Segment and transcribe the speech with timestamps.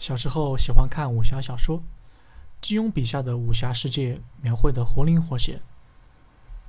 [0.00, 1.82] 小时候喜欢看武侠小说，
[2.62, 5.60] 金庸笔下的武侠世界描绘的活灵活现。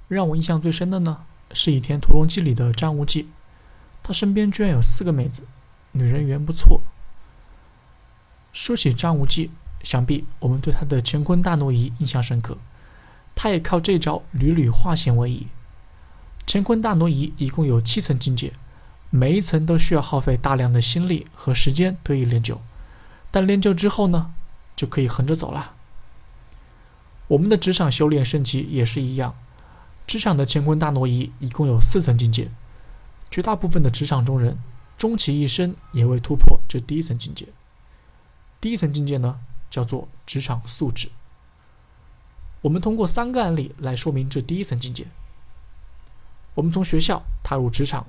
[0.09, 1.23] 让我印象最深的呢，
[1.53, 3.29] 是《倚天屠龙记》里的张无忌，
[4.03, 5.43] 他身边居然有四个妹子，
[5.93, 6.81] 女人缘不错。
[8.51, 9.49] 说起张无忌，
[9.81, 12.57] 想必我们对他的乾坤大挪移印象深刻，
[13.33, 15.47] 他也靠这招屡屡化险为夷。
[16.45, 18.51] 乾坤大挪移一共有七层境界，
[19.09, 22.61] 每一层都需要耗费大量的心力和时间得以练就。
[23.31, 24.33] 但练就之后呢，
[24.75, 25.73] 就可以横着走了。
[27.29, 29.33] 我们的职场修炼升级也是一样，
[30.05, 32.51] 职场的乾坤大挪移一共有四层境界，
[33.29, 34.59] 绝大部分的职场中人
[34.97, 37.47] 终其一生也未突破这第一层境界。
[38.59, 41.09] 第一层境界呢，叫做职场素质。
[42.63, 45.07] 我们通过三个案例来说明这第一层境界。
[46.55, 48.05] 我们从学校踏入职场，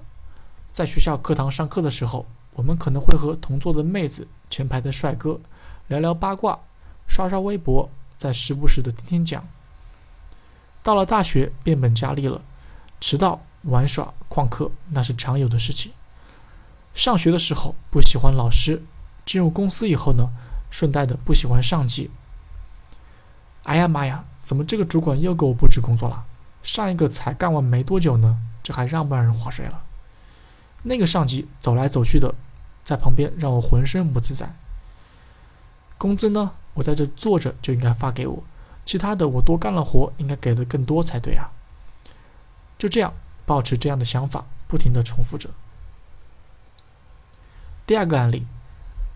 [0.72, 2.26] 在学校课堂上课的时候。
[2.54, 5.40] 我们可能会和同桌的妹子、前排的帅哥
[5.88, 6.58] 聊聊八卦，
[7.06, 9.46] 刷刷微博，再时不时的听听讲。
[10.82, 12.42] 到了大学，变本加厉了，
[13.00, 15.92] 迟到、玩耍、旷课那是常有的事情。
[16.92, 18.82] 上学的时候不喜欢老师，
[19.24, 20.28] 进入公司以后呢，
[20.70, 22.10] 顺带的不喜欢上级。
[23.62, 26.24] 哎呀妈呀，怎么这个主管又给我布置工作了？
[26.62, 29.82] 上一个才干完没多久呢，这还让不让人划水了？
[30.82, 32.34] 那个上级走来走去的，
[32.82, 34.54] 在旁边让我浑身不自在。
[35.96, 38.42] 工资呢，我在这坐着就应该发给我，
[38.84, 41.52] 其他的我多干了活，应该给的更多才对啊。
[42.76, 43.14] 就这样，
[43.46, 45.50] 保持这样的想法，不停的重复着。
[47.86, 48.46] 第二个案例，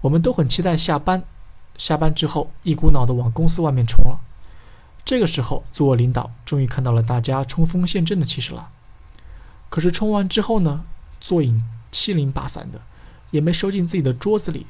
[0.02, 1.24] 我们都很期待下班，
[1.76, 4.20] 下班之后一股脑的往公司外面冲了。
[5.04, 8.70] 这个时候，作为领导，终于看到了大家冲锋陷阵的气势了。
[9.68, 10.84] 可是冲完之后呢？
[11.20, 12.80] 坐影七零八散的，
[13.30, 14.66] 也没收进自己的桌子里。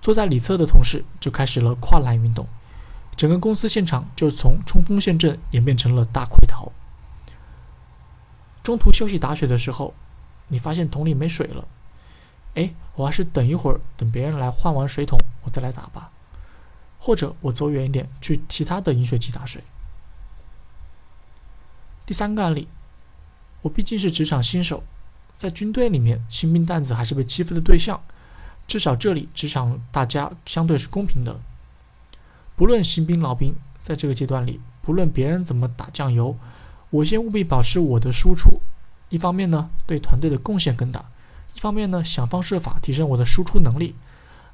[0.00, 2.48] 坐在里侧的同事就开始了跨栏运动，
[3.16, 6.72] 整个公司现场就从冲锋陷阵演变成了大溃逃。
[8.62, 9.92] 中途休息打水的时候，
[10.48, 11.68] 你发现桶里没水了，
[12.54, 16.10] 哎，我还是等一会儿，等别人来换完水桶，我再来打吧。
[16.98, 19.64] 或者我走远一点，去其他的饮水机打水。
[22.04, 22.68] 第三个案例，
[23.62, 24.82] 我毕竟是职场新手。
[25.40, 27.98] 在军队里面，新兵蛋子还是被欺负的对象。
[28.66, 31.40] 至少这里职场大家相对是公平的。
[32.54, 36.36] 不论新兵老兵，在这个阶段里，不论别人怎么打酱油，
[36.90, 38.60] 我先务必保持我的输出。
[39.08, 41.06] 一方面呢，对团队的贡献更大；
[41.56, 43.94] 一方面呢，想方设法提升我的输出能力。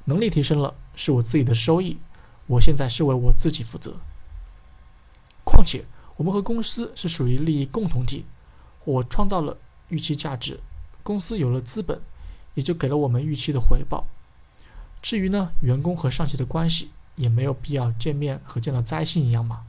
[0.05, 1.97] 能力提升了，是我自己的收益。
[2.45, 3.97] 我现在是为我自己负责。
[5.43, 5.83] 况且，
[6.15, 8.23] 我们和公司是属于利益共同体，
[8.85, 9.57] 我创造了
[9.89, 10.57] 预期价值。
[11.07, 12.01] 公司有了资本，
[12.55, 14.07] 也就给了我们预期的回报。
[15.01, 19.63] 至于呢，员工和上级的关系，也没有必要见面和见到灾星一样嘛，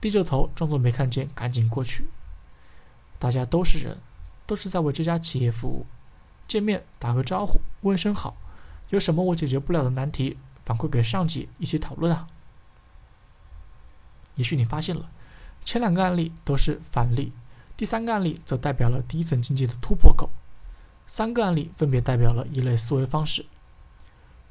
[0.00, 2.08] 低着头装作没看见，赶紧过去。
[3.20, 3.98] 大家都是人，
[4.48, 5.86] 都是在为这家企业服务。
[6.48, 8.36] 见面打个招呼，问声好，
[8.88, 12.26] 有什么我解决不了的难题，反馈给上级一起讨论啊。
[14.34, 15.08] 也许你发现了，
[15.64, 17.32] 前两个案例都是反例，
[17.76, 20.30] 第三个案例则代表了第一层境界的突破口。
[21.08, 23.46] 三个案例分别代表了一类思维方式。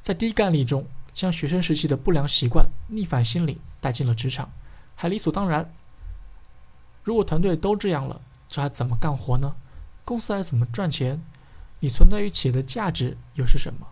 [0.02, 4.50] 在第一个案例中，将学生时期的不良习惯、逆反心理带进了职场，
[4.96, 5.72] 还理所当然。
[7.04, 9.56] 如果团队都这样了，这还怎么干活呢？
[10.04, 11.22] 公司还怎么赚钱？
[11.80, 13.88] 你存在于企业的价值又是什么？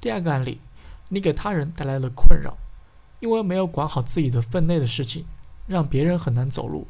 [0.00, 0.62] 第二个案例，
[1.08, 2.56] 你给他人带来了困扰，
[3.20, 5.26] 因为没有管好自己的分内的事情，
[5.66, 6.86] 让别人很难走路。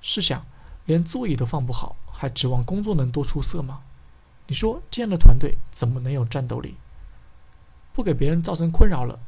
[0.00, 0.44] 试想。
[0.86, 3.82] 连座椅都放不好，还指望工作能多出色吗？
[4.46, 6.76] 你说这样的团队怎么能有战斗力？
[7.92, 9.18] 不给别人造成困扰了，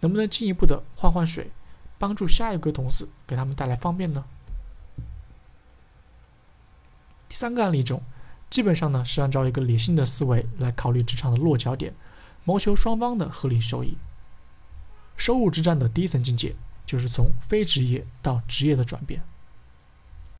[0.00, 1.50] 能不能进一步的换换水，
[1.98, 4.24] 帮助下一个同事，给他们带来方便呢？
[7.28, 8.02] 第三个案例中，
[8.50, 11.94] 基本上呢是按照一个理性的思维来考虑职场的落脚点，
[12.44, 13.96] 谋求双方的合理收益。
[15.16, 19.22] 收入之战的第一层境界，就是从非职业到职业的转变。